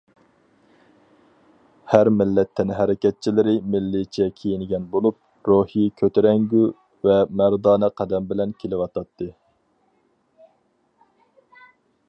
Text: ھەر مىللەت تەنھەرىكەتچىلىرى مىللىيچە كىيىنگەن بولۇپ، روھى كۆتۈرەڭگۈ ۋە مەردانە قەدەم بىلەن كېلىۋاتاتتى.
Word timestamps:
ھەر 1.91 2.09
مىللەت 2.21 2.49
تەنھەرىكەتچىلىرى 2.59 3.53
مىللىيچە 3.75 4.27
كىيىنگەن 4.39 4.87
بولۇپ، 4.95 5.51
روھى 5.51 5.85
كۆتۈرەڭگۈ 6.03 6.63
ۋە 7.09 7.19
مەردانە 7.43 7.91
قەدەم 8.01 8.29
بىلەن 8.31 8.57
كېلىۋاتاتتى. 8.63 9.29